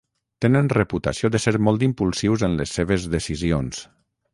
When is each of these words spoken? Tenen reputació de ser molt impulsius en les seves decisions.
Tenen 0.45 0.71
reputació 0.75 1.31
de 1.35 1.43
ser 1.45 1.55
molt 1.67 1.87
impulsius 1.91 2.49
en 2.51 2.59
les 2.63 2.77
seves 2.79 3.11
decisions. 3.19 3.89